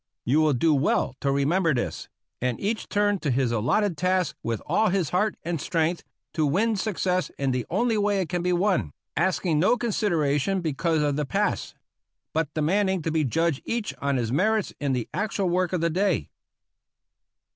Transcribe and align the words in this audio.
You 0.25 0.41
will 0.41 0.53
do 0.53 0.73
well 0.73 1.15
to 1.21 1.29
remember 1.31 1.75
this; 1.75 2.09
and 2.41 2.59
each 2.59 2.89
turn 2.89 3.19
to 3.19 3.29
his 3.29 3.51
allotted 3.51 3.97
task 3.97 4.35
with 4.41 4.59
all 4.65 4.87
his 4.89 5.11
heart 5.11 5.35
and 5.43 5.61
strength, 5.61 6.03
to 6.33 6.43
win 6.43 6.75
success 6.75 7.29
in 7.37 7.51
the 7.51 7.67
only 7.69 7.99
way 7.99 8.19
it 8.19 8.27
can 8.27 8.41
be 8.41 8.51
won, 8.51 8.93
asking 9.15 9.59
no 9.59 9.77
consider 9.77 10.23
ation 10.23 10.59
because 10.61 11.03
of 11.03 11.17
the 11.17 11.25
past, 11.27 11.75
but 12.33 12.51
demanding 12.55 13.03
to 13.03 13.11
be 13.11 13.23
judged 13.23 13.61
each 13.63 13.93
on 14.01 14.17
his 14.17 14.31
merits 14.31 14.73
in 14.79 14.93
the 14.93 15.07
actual 15.13 15.47
work 15.47 15.71
of 15.71 15.81
the 15.81 15.89
day. 15.91 16.31